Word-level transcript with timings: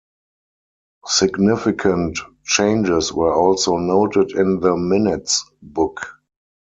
Significant 1.05 2.17
changes 2.43 3.13
were 3.13 3.35
also 3.35 3.77
noted 3.77 4.31
in 4.31 4.59
the 4.59 4.75
minutes 4.75 5.45
book. 5.61 6.15